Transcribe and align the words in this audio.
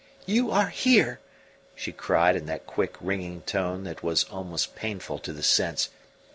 "You 0.25 0.49
are 0.49 0.69
here!" 0.69 1.19
she 1.75 1.91
cried 1.91 2.35
in 2.35 2.47
that 2.47 2.65
quick, 2.65 2.95
ringing 2.99 3.41
tone 3.43 3.83
that 3.83 4.01
was 4.01 4.23
almost 4.31 4.73
painful 4.75 5.19
to 5.19 5.31
the 5.31 5.43
sense. 5.43 5.89